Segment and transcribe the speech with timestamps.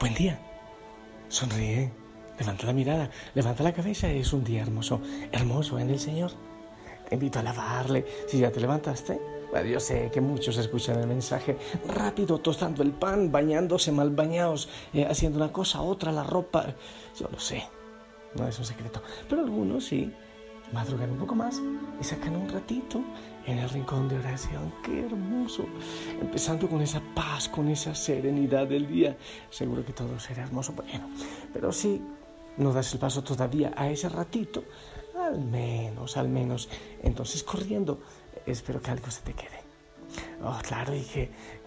[0.00, 0.38] Buen día.
[1.28, 1.92] Sonríe.
[2.38, 3.10] Levanta la mirada.
[3.34, 4.10] Levanta la cabeza.
[4.10, 5.02] Es un día hermoso.
[5.30, 6.30] Hermoso en el Señor.
[7.06, 8.06] Te invito a alabarle.
[8.26, 9.20] Si ya te levantaste.
[9.50, 14.70] Bueno, yo sé que muchos escuchan el mensaje rápido, tostando el pan, bañándose, mal bañados,
[14.94, 16.74] eh, haciendo una cosa, otra, la ropa.
[17.18, 17.62] Yo lo sé.
[18.36, 19.02] No es un secreto.
[19.28, 20.10] Pero algunos sí
[20.72, 21.60] madrugan un poco más
[22.00, 23.02] y sacan un ratito
[23.46, 24.72] en el rincón de oración.
[24.82, 25.66] Qué hermoso.
[26.20, 29.16] Empezando con esa paz, con esa serenidad del día.
[29.50, 30.72] Seguro que todo será hermoso.
[30.72, 31.08] Bueno,
[31.52, 32.00] pero si
[32.56, 34.64] no das el paso todavía a ese ratito,
[35.18, 36.68] al menos, al menos,
[37.02, 38.00] entonces corriendo,
[38.46, 39.60] espero que algo se te quede.
[40.42, 41.02] Oh, claro, y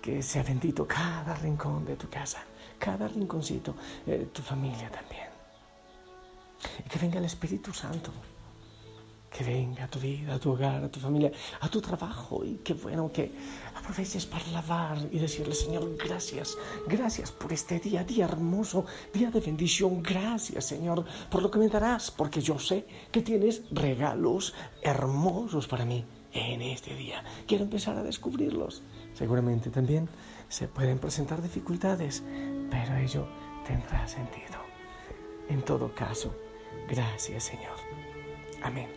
[0.02, 2.44] que, sea bendito cada rincón de tu casa,
[2.78, 5.28] cada rinconcito, eh, tu familia también.
[6.86, 8.12] Y que venga el Espíritu Santo
[9.34, 12.59] que venga a tu vida, a tu hogar, a tu familia, a tu trabajo y
[12.64, 13.31] qué bueno que
[13.76, 16.56] aproveches para alabar y decirle, Señor, gracias,
[16.88, 21.67] gracias por este día, día hermoso, día de bendición, gracias, Señor, por lo que me
[21.67, 27.23] darás, porque yo sé que tienes regalos hermosos para mí en este día.
[27.48, 28.83] Quiero empezar a descubrirlos.
[29.15, 30.10] Seguramente también
[30.48, 32.23] se pueden presentar dificultades,
[32.70, 33.27] pero ello
[33.65, 34.61] tendrá sentido.
[35.50, 36.36] En todo caso,
[36.88, 38.02] gracias, Señor.
[38.64, 38.88] Amén.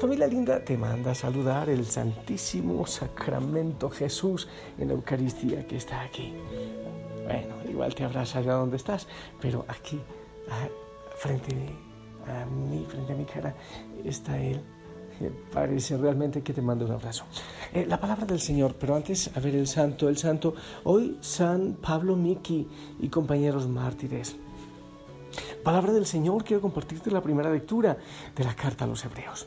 [0.00, 6.34] Familia linda, te manda saludar el Santísimo Sacramento Jesús en la Eucaristía que está aquí.
[7.24, 9.06] Bueno, igual te abraza allá donde estás,
[9.40, 10.00] pero aquí,
[11.18, 11.54] frente
[12.26, 13.54] a mí, frente a mi cara,
[14.04, 14.60] está Él.
[15.52, 17.24] Parece realmente que te manda un abrazo.
[17.72, 20.54] Eh, la palabra del Señor, pero antes, a ver el santo, el santo.
[20.82, 22.66] Hoy San Pablo Miki
[22.98, 24.36] y compañeros mártires.
[25.62, 27.96] Palabra del Señor, quiero compartirte la primera lectura
[28.34, 29.46] de la carta a los Hebreos.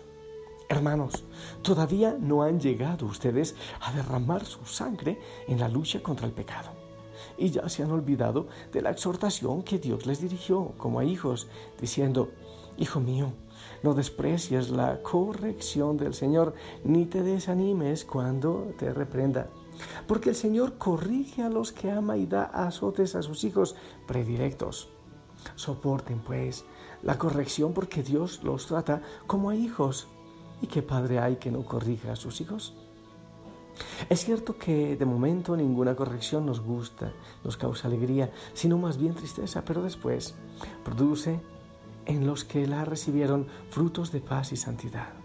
[0.70, 1.26] Hermanos,
[1.62, 6.70] todavía no han llegado ustedes a derramar su sangre en la lucha contra el pecado.
[7.38, 11.50] Y ya se han olvidado de la exhortación que Dios les dirigió como a hijos,
[11.82, 12.32] diciendo,
[12.78, 13.34] Hijo mío,
[13.84, 16.54] no desprecies la corrección del Señor,
[16.86, 19.50] ni te desanimes cuando te reprenda.
[20.08, 23.76] Porque el Señor corrige a los que ama y da azotes a sus hijos
[24.08, 24.95] predilectos.
[25.56, 26.66] Soporten, pues,
[27.04, 30.08] la corrección porque Dios los trata como a hijos.
[30.62, 32.74] ¿Y qué padre hay que no corrija a sus hijos?
[34.10, 37.12] Es cierto que de momento ninguna corrección nos gusta,
[37.44, 40.36] nos causa alegría, sino más bien tristeza, pero después
[40.84, 41.42] produce
[42.06, 45.25] en los que la recibieron frutos de paz y santidad.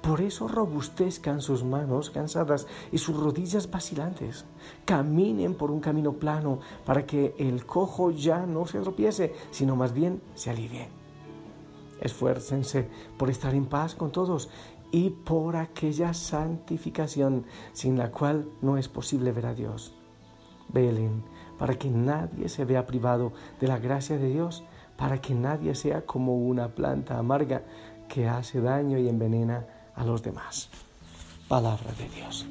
[0.00, 4.44] Por eso robustezcan sus manos cansadas y sus rodillas vacilantes.
[4.84, 9.92] Caminen por un camino plano para que el cojo ya no se tropiece, sino más
[9.92, 10.88] bien se alivie.
[12.00, 14.48] Esfuércense por estar en paz con todos
[14.90, 19.94] y por aquella santificación sin la cual no es posible ver a Dios.
[20.68, 21.24] Velen
[21.58, 24.64] para que nadie se vea privado de la gracia de Dios,
[24.96, 27.62] para que nadie sea como una planta amarga
[28.12, 29.64] que hace daño y envenena
[29.96, 30.68] a los demás.
[31.48, 32.46] Palabra de Dios.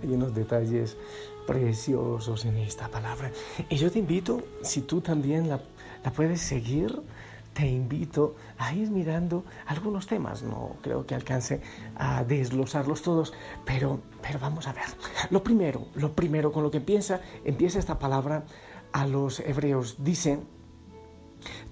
[0.00, 0.96] Hay unos detalles
[1.48, 3.32] preciosos en esta palabra.
[3.68, 5.60] Y yo te invito, si tú también la,
[6.14, 7.02] puedes seguir,
[7.54, 10.44] te invito a ir mirando algunos temas.
[10.44, 11.60] No creo que alcance
[11.96, 13.32] a desglosarlos todos,
[13.64, 14.84] pero, pero vamos a ver.
[15.30, 18.44] Lo primero, lo primero con lo que empieza, empieza esta palabra
[18.92, 19.96] a los hebreos.
[19.98, 20.38] Dice,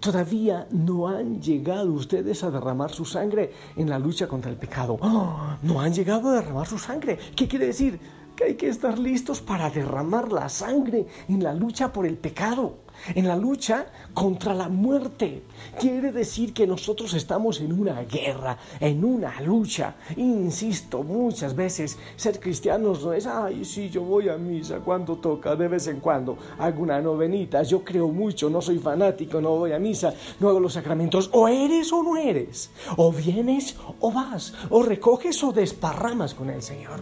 [0.00, 4.98] Todavía no han llegado ustedes a derramar su sangre en la lucha contra el pecado.
[5.00, 5.56] ¡Oh!
[5.62, 7.18] no han llegado a derramar su sangre.
[7.34, 7.98] ¿Qué quiere decir?
[8.36, 12.83] Que hay que estar listos para derramar la sangre en la lucha por el pecado.
[13.14, 15.42] En la lucha contra la muerte.
[15.78, 19.96] Quiere decir que nosotros estamos en una guerra, en una lucha.
[20.16, 25.56] Insisto, muchas veces ser cristianos no es, ay, sí, yo voy a misa cuando toca,
[25.56, 29.72] de vez en cuando hago una novenita, yo creo mucho, no soy fanático, no voy
[29.72, 31.30] a misa, no hago los sacramentos.
[31.32, 36.62] O eres o no eres, o vienes o vas, o recoges o desparramas con el
[36.62, 37.00] Señor.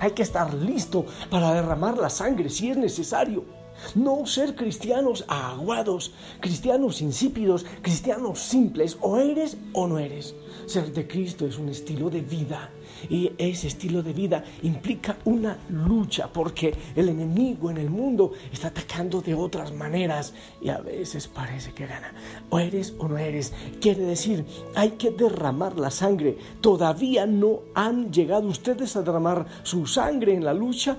[0.00, 3.63] Hay que estar listo para derramar la sangre si es necesario.
[3.94, 8.96] No ser cristianos aguados, cristianos insípidos, cristianos simples.
[9.00, 10.34] O eres o no eres.
[10.66, 12.70] Ser de Cristo es un estilo de vida.
[13.08, 18.68] Y ese estilo de vida implica una lucha porque el enemigo en el mundo está
[18.68, 20.32] atacando de otras maneras
[20.62, 22.14] y a veces parece que gana.
[22.50, 23.52] O eres o no eres.
[23.80, 24.44] Quiere decir,
[24.74, 26.38] hay que derramar la sangre.
[26.60, 30.96] Todavía no han llegado ustedes a derramar su sangre en la lucha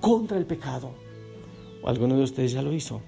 [0.00, 1.07] contra el pecado
[1.84, 3.00] alguno de ustedes ya lo hizo?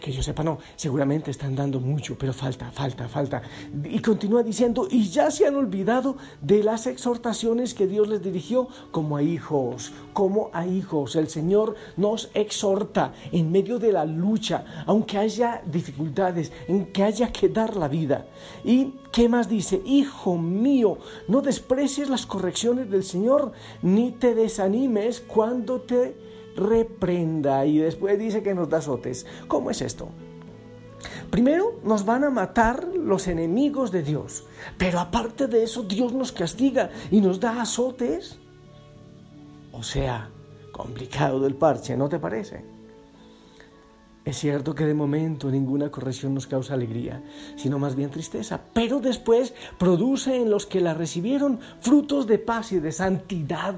[0.00, 3.42] que yo sepa, no, seguramente están dando mucho, pero falta, falta, falta.
[3.84, 8.68] Y continúa diciendo, y ya se han olvidado de las exhortaciones que Dios les dirigió
[8.90, 11.16] como a hijos, como a hijos.
[11.16, 17.32] El Señor nos exhorta en medio de la lucha, aunque haya dificultades, en que haya
[17.32, 18.26] que dar la vida.
[18.64, 19.80] ¿Y qué más dice?
[19.84, 20.98] Hijo mío,
[21.28, 23.52] no desprecies las correcciones del Señor,
[23.82, 26.27] ni te desanimes cuando te
[26.58, 29.26] reprenda y después dice que nos da azotes.
[29.46, 30.08] ¿Cómo es esto?
[31.30, 34.44] Primero nos van a matar los enemigos de Dios,
[34.76, 38.38] pero aparte de eso Dios nos castiga y nos da azotes.
[39.72, 40.30] O sea,
[40.72, 42.64] complicado del parche, ¿no te parece?
[44.24, 47.22] Es cierto que de momento ninguna corrección nos causa alegría,
[47.56, 52.72] sino más bien tristeza, pero después produce en los que la recibieron frutos de paz
[52.72, 53.74] y de santidad.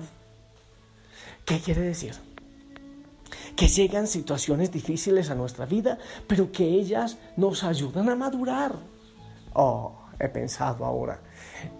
[1.44, 2.14] ¿Qué quiere decir?
[3.56, 8.74] Que llegan situaciones difíciles a nuestra vida, pero que ellas nos ayudan a madurar.
[9.54, 11.20] Oh, he pensado ahora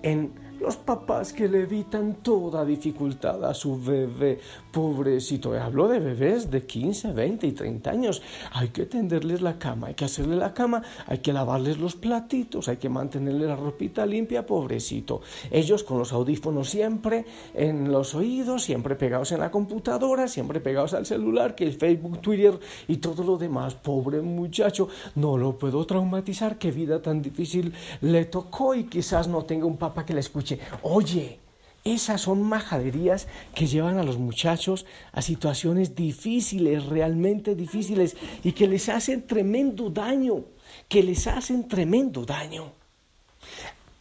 [0.02, 4.40] en los papás que le evitan toda dificultad a su bebé,
[4.72, 5.52] pobrecito.
[5.54, 8.22] Hablo de bebés de 15, 20 y 30 años.
[8.52, 12.68] Hay que tenderles la cama, hay que hacerle la cama, hay que lavarles los platitos,
[12.68, 15.22] hay que mantenerle la ropita limpia, pobrecito.
[15.50, 17.24] Ellos con los audífonos siempre
[17.54, 22.58] en los oídos, siempre pegados en la computadora, siempre pegados al celular, que Facebook, Twitter
[22.88, 23.74] y todo lo demás.
[23.74, 26.58] Pobre muchacho, no lo puedo traumatizar.
[26.58, 30.58] Qué vida tan difícil le tocó y quizás no tenga un papá que le escuche
[30.82, 31.39] oye,
[31.84, 38.68] esas son majaderías que llevan a los muchachos a situaciones difíciles, realmente difíciles, y que
[38.68, 40.44] les hacen tremendo daño,
[40.88, 42.72] que les hacen tremendo daño.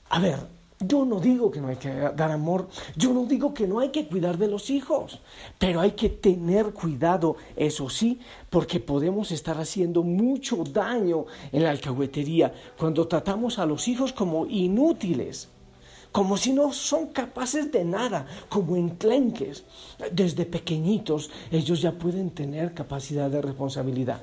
[0.10, 0.40] A ver,
[0.80, 3.90] yo no digo que no hay que dar amor, yo no digo que no hay
[3.90, 5.20] que cuidar de los hijos,
[5.58, 11.72] pero hay que tener cuidado, eso sí, porque podemos estar haciendo mucho daño en la
[11.72, 15.50] alcahuetería cuando tratamos a los hijos como inútiles
[16.12, 19.64] como si no son capaces de nada, como enclenques.
[20.12, 24.22] Desde pequeñitos ellos ya pueden tener capacidad de responsabilidad.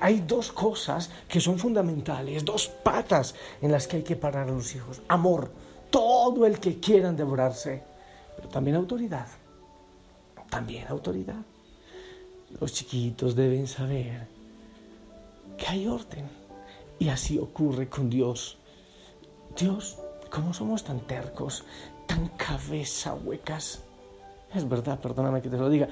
[0.00, 4.52] Hay dos cosas que son fundamentales, dos patas en las que hay que parar a
[4.52, 5.00] los hijos.
[5.08, 5.50] Amor,
[5.90, 7.82] todo el que quieran devorarse,
[8.36, 9.26] pero también autoridad.
[10.48, 11.42] También autoridad.
[12.60, 14.26] Los chiquitos deben saber
[15.56, 16.28] que hay orden.
[16.98, 18.58] Y así ocurre con Dios.
[19.56, 19.98] Dios
[20.30, 21.64] ¿Cómo somos tan tercos,
[22.06, 23.82] tan cabeza huecas?
[24.54, 25.88] Es verdad, perdóname que te lo diga.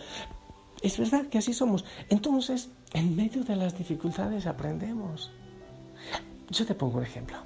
[0.80, 1.84] Es verdad que así somos.
[2.08, 5.32] Entonces, en medio de las dificultades aprendemos.
[6.50, 7.36] Yo te pongo un ejemplo.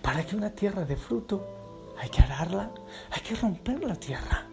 [0.00, 1.44] Para que una tierra de fruto
[1.98, 2.70] hay que ararla,
[3.10, 4.46] hay que romper la tierra.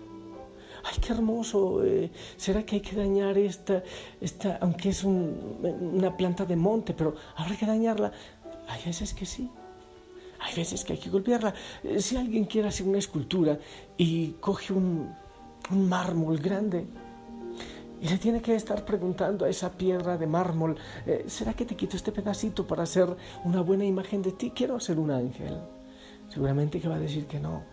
[0.83, 1.83] ¡Ay, qué hermoso!
[1.83, 3.83] Eh, ¿Será que hay que dañar esta,
[4.21, 8.11] esta aunque es una planta de monte, pero habrá que dañarla?
[8.67, 9.49] Hay veces que sí,
[10.45, 11.53] hay veces que hay que golpearla.
[11.83, 13.57] Eh, si alguien quiere hacer una escultura
[13.97, 15.13] y coge un,
[15.71, 16.85] mármol grande
[17.99, 21.75] y le tiene que estar preguntando a esa piedra de mármol, eh, ¿será que te
[21.75, 23.07] quito este pedacito para hacer
[23.43, 24.51] una buena imagen de ti?
[24.55, 25.57] Quiero hacer un ángel.
[26.29, 27.63] Seguramente que va a decir que no,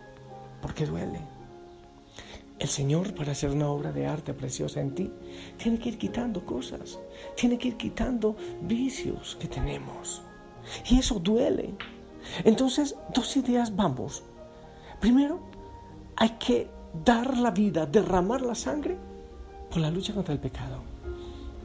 [0.59, 1.19] porque duele.
[2.57, 5.11] El Señor, para hacer una obra de arte preciosa en ti,
[5.57, 6.97] tiene que ir quitando cosas,
[7.35, 10.23] tiene que ir quitando vicios que tenemos.
[10.89, 11.75] Y eso duele.
[12.43, 14.23] Entonces, dos ideas vamos.
[14.99, 15.39] Primero,
[16.15, 16.69] hay que
[17.05, 18.97] dar la vida, derramar la sangre
[19.69, 20.77] por la lucha contra el pecado.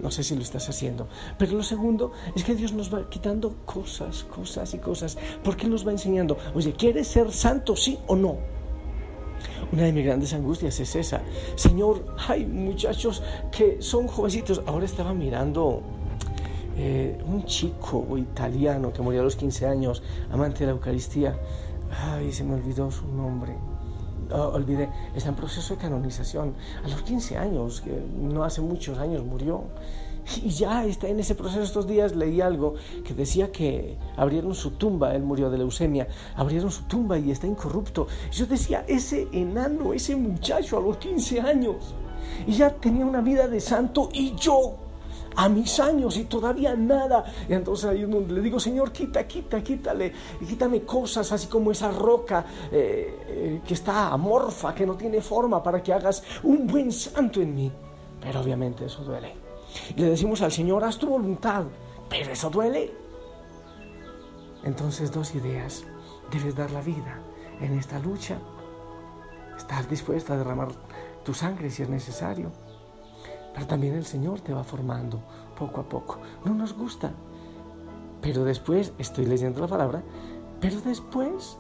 [0.00, 1.08] No sé si lo estás haciendo.
[1.38, 5.18] Pero lo segundo es que Dios nos va quitando cosas, cosas y cosas.
[5.42, 8.36] Porque nos va enseñando, oye, ¿quieres ser santo, sí o no?
[9.72, 11.20] Una de mis grandes angustias es esa.
[11.56, 14.62] Señor, hay muchachos que son jovencitos.
[14.66, 15.82] Ahora estaba mirando
[16.80, 21.37] eh, un chico italiano que murió a los 15 años, amante de la Eucaristía.
[21.90, 23.56] Ay, se me olvidó su nombre.
[24.30, 26.54] Oh, olvidé, está en proceso de canonización.
[26.85, 29.64] A los 15 años, que no hace muchos años murió.
[30.37, 31.62] Y ya está en ese proceso.
[31.62, 36.06] Estos días leí algo que decía que abrieron su tumba, él murió de leucemia,
[36.37, 38.06] abrieron su tumba y está incorrupto.
[38.30, 41.94] Yo decía, ese enano, ese muchacho a los 15 años,
[42.47, 44.88] y ya tenía una vida de santo y yo
[45.38, 47.25] a mis años y todavía nada.
[47.49, 50.12] Y entonces ahí le digo, Señor, quita, quita, quítale,
[50.47, 55.62] quítame cosas así como esa roca eh, eh, que está amorfa, que no tiene forma,
[55.62, 57.73] para que hagas un buen santo en mí.
[58.21, 59.33] Pero obviamente eso duele.
[59.95, 61.66] Y le decimos al Señor, haz tu voluntad,
[62.09, 62.92] pero eso duele.
[64.64, 65.85] Entonces dos ideas.
[66.33, 67.23] Debes dar la vida
[67.61, 68.38] en esta lucha.
[69.57, 70.68] Estar dispuesta a derramar
[71.25, 72.50] tu sangre si es necesario.
[73.66, 75.20] También el Señor te va formando
[75.58, 76.18] poco a poco.
[76.44, 77.12] No nos gusta.
[78.20, 80.02] Pero después, estoy leyendo la palabra,
[80.60, 81.58] pero después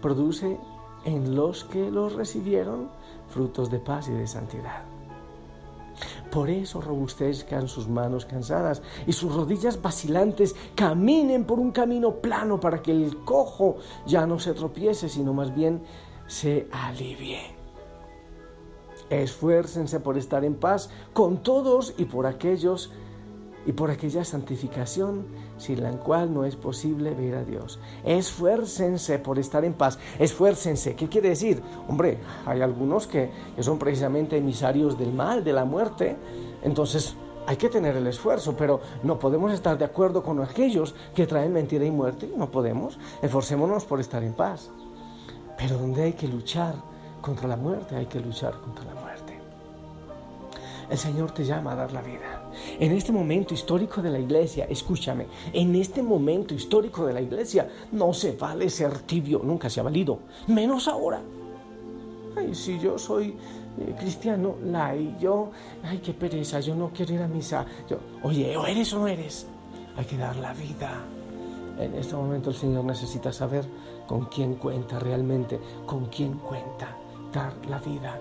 [0.00, 0.58] produce
[1.04, 2.90] en los que los recibieron
[3.28, 4.82] frutos de paz y de santidad.
[6.30, 12.60] Por eso robustezcan sus manos cansadas y sus rodillas vacilantes caminen por un camino plano
[12.60, 13.76] para que el cojo
[14.06, 15.82] ya no se tropiece, sino más bien
[16.26, 17.59] se alivie.
[19.10, 22.90] Esfuércense por estar en paz con todos y por aquellos
[23.66, 25.26] y por aquella santificación
[25.58, 27.78] sin la cual no es posible ver a Dios.
[28.04, 30.94] Esfuércense por estar en paz, esfuércense.
[30.94, 31.62] ¿Qué quiere decir?
[31.88, 36.16] Hombre, hay algunos que, son precisamente emisarios del mal, de la muerte,
[36.62, 37.14] entonces
[37.46, 41.52] hay que tener el esfuerzo, pero no podemos estar de acuerdo con aquellos que traen
[41.52, 42.98] mentira y muerte, no podemos.
[43.22, 44.70] Esforcémonos por estar en paz.
[45.58, 46.74] Pero donde hay que luchar
[47.20, 49.40] contra la muerte, hay que luchar contra la muerte.
[50.90, 52.50] El Señor te llama a dar la vida.
[52.80, 57.68] En este momento histórico de la iglesia, escúchame, en este momento histórico de la iglesia
[57.92, 61.20] no se vale ser tibio, nunca se ha valido, menos ahora.
[62.36, 63.36] Ay, si yo soy
[63.78, 65.52] eh, cristiano, la y yo,
[65.84, 67.64] ay, qué pereza, yo no quiero ir a misa.
[67.88, 69.46] Yo, Oye, o eres o no eres,
[69.96, 71.04] hay que dar la vida.
[71.78, 73.64] En este momento el Señor necesita saber
[74.08, 76.96] con quién cuenta realmente, con quién cuenta
[77.32, 78.20] dar la vida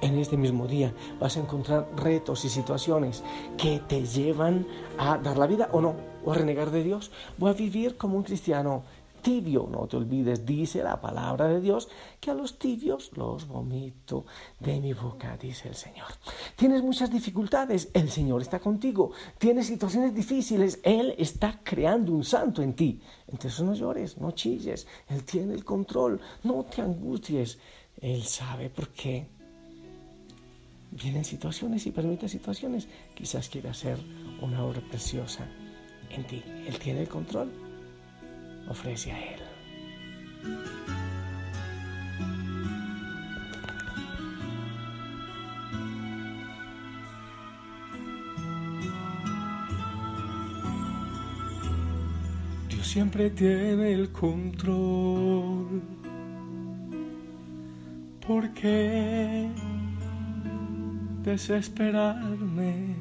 [0.00, 3.22] en este mismo día vas a encontrar retos y situaciones
[3.56, 7.46] que te llevan a dar la vida o no, o a renegar de Dios, o
[7.46, 8.84] a vivir como un cristiano
[9.22, 9.68] tibio.
[9.70, 11.88] No te olvides, dice la palabra de Dios,
[12.20, 14.24] que a los tibios los vomito
[14.60, 16.06] de mi boca, dice el Señor.
[16.56, 19.10] Tienes muchas dificultades, el Señor está contigo.
[19.38, 23.00] Tienes situaciones difíciles, Él está creando un santo en ti.
[23.26, 27.58] Entonces no llores, no chilles, Él tiene el control, no te angusties.
[28.00, 29.26] Él sabe por qué
[30.90, 33.98] vienen situaciones y permite situaciones, quizás quiera hacer
[34.40, 35.46] una obra preciosa
[36.10, 36.42] en ti.
[36.66, 37.50] Él tiene el control.
[38.68, 39.40] Ofrece a Él.
[52.68, 56.07] Dios siempre tiene el control.
[58.28, 59.50] ¿Por qué?
[61.28, 62.94] desesperarme.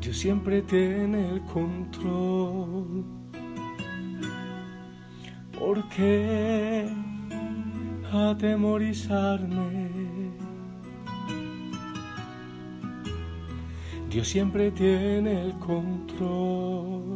[0.00, 3.04] Dios siempre tiene el control.
[5.58, 6.88] ¿Por qué
[8.12, 9.90] atemorizarme?
[14.10, 17.15] Dios siempre tiene el control.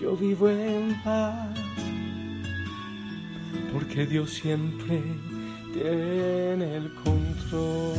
[0.00, 1.58] Yo vivo en paz
[3.72, 5.02] porque Dios siempre
[5.72, 7.94] tiene el control.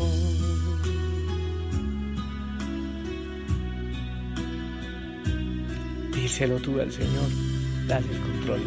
[6.14, 7.30] Díselo tú al Señor,
[7.88, 8.62] dale el control.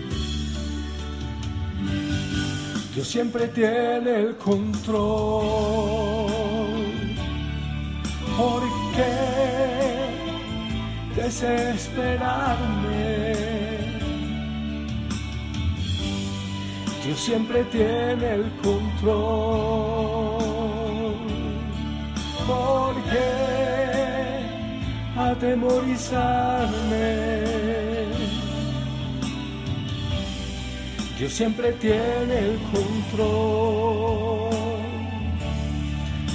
[2.95, 4.93] Dios siempre tiene el control.
[8.37, 8.82] ¿Por qué
[11.33, 13.33] desesperarme?
[17.05, 20.43] Dios siempre tiene el control.
[22.47, 24.43] por qué
[25.17, 27.23] atemorizarme.
[31.19, 34.51] Dios siempre tiene el control.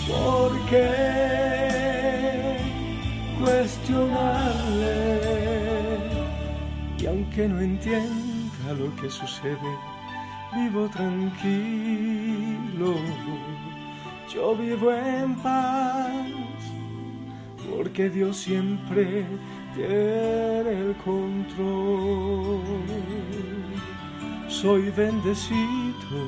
[0.07, 2.57] ¿Por qué
[3.39, 4.57] cuestionarle?
[4.57, 4.66] Y
[7.27, 9.57] aunque no entienda lo que sucede,
[10.55, 11.35] vivo tranquilo.
[14.33, 16.15] Yo vivo en paz,
[17.69, 19.25] porque Dios siempre
[19.75, 22.61] tiene el control.
[24.47, 26.27] Soy bendecido,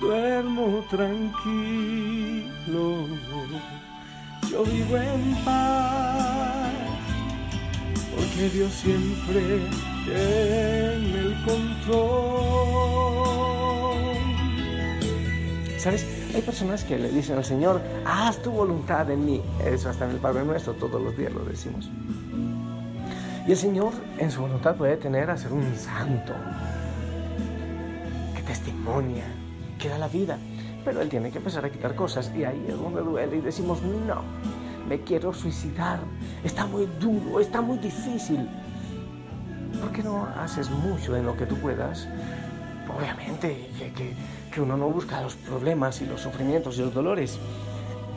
[0.00, 2.46] duermo tranquilo.
[4.50, 6.72] Yo vivo en paz,
[8.30, 9.60] porque Dios siempre
[10.04, 12.70] tiene el control.
[15.78, 16.06] ¿Sabes?
[16.34, 19.42] Hay personas que le dicen al Señor, haz tu voluntad en mí.
[19.64, 21.90] Eso hasta en el Padre Nuestro todos los días lo decimos.
[23.46, 26.34] Y el Señor en su voluntad puede tener a ser un santo,
[28.36, 29.24] que testimonia,
[29.78, 30.38] que da la vida.
[30.84, 33.82] Pero Él tiene que empezar a quitar cosas y ahí es donde duele y decimos,
[33.82, 34.22] no,
[34.90, 36.00] me quiero suicidar,
[36.44, 38.46] está muy duro, está muy difícil.
[39.80, 42.06] ¿Por qué no haces mucho en lo que tú puedas?
[42.94, 44.14] Obviamente que, que
[44.50, 47.38] que uno no busca los problemas y los sufrimientos y los dolores.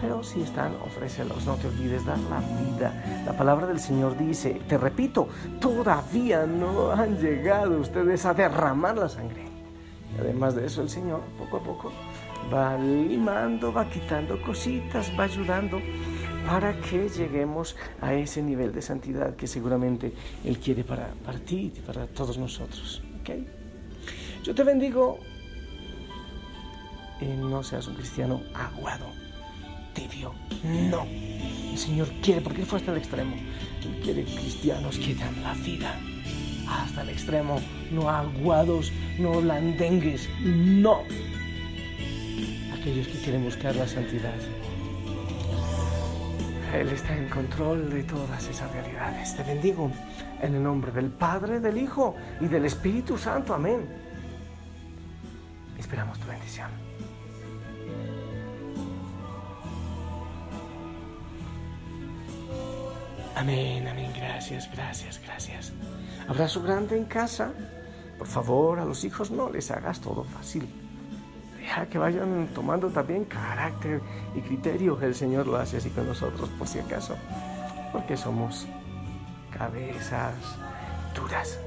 [0.02, 3.24] Pero si están, ofrécelos, no te olvides dar la vida.
[3.26, 5.30] La palabra del Señor dice, te repito,
[5.62, 9.46] todavía no han llegado ustedes a derramar la sangre.
[10.16, 11.92] Y además de eso, el Señor poco a poco
[12.54, 15.80] va limando, va quitando cositas, va ayudando
[16.46, 21.72] para que lleguemos a ese nivel de santidad que seguramente Él quiere para, para ti
[21.76, 23.02] y para todos nosotros.
[23.22, 23.48] ¿Okay?
[24.44, 25.20] Yo te bendigo
[27.32, 29.06] no seas un cristiano aguado,
[29.94, 30.34] tibio.
[30.64, 31.06] No.
[31.72, 33.36] El Señor quiere, porque Él fue hasta el extremo.
[33.84, 35.98] Él quiere cristianos que dan la vida
[36.68, 37.60] hasta el extremo.
[37.92, 40.30] No aguados, no blandengues.
[40.44, 41.04] No.
[42.74, 44.34] Aquellos que quieren buscar la santidad.
[46.74, 49.36] Él está en control de todas esas realidades.
[49.36, 49.92] Te bendigo
[50.42, 53.54] en el nombre del Padre, del Hijo y del Espíritu Santo.
[53.54, 53.88] Amén.
[55.78, 56.70] Esperamos tu bendición.
[63.36, 65.74] Amén, amén, gracias, gracias, gracias.
[66.28, 67.52] Abrazo grande en casa.
[68.18, 70.68] Por favor, a los hijos no les hagas todo fácil.
[71.64, 74.02] Deja que vayan tomando también carácter
[74.36, 75.00] y criterio.
[75.02, 77.16] El Señor lo hace así con nosotros, por si acaso.
[77.94, 78.68] Porque somos
[79.50, 80.36] cabezas
[81.16, 81.58] duras.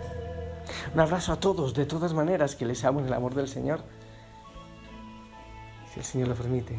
[0.92, 3.80] Un abrazo a todos, de todas maneras, que les amo en el amor del Señor.
[5.94, 6.78] Si el Señor lo permite,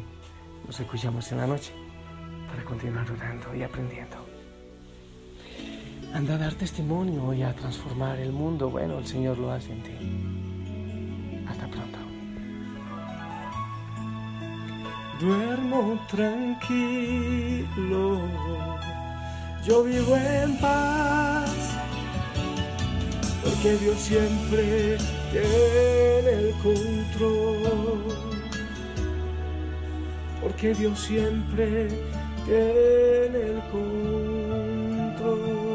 [0.68, 1.74] nos escuchamos en la noche
[2.48, 4.18] para continuar orando y aprendiendo.
[6.14, 8.70] Anda a dar testimonio y a transformar el mundo.
[8.70, 11.46] Bueno, el Señor lo hace en ti.
[11.50, 12.07] Hasta pronto.
[15.20, 17.68] duermo tranquilo,
[19.66, 21.76] yo vivo en paz,
[23.44, 24.98] porque Dios siempre
[25.32, 28.04] tiene el control,
[30.42, 31.88] porque Dios siempre
[32.46, 35.67] tiene el control.